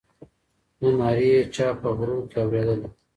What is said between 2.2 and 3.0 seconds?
کي اورېدلې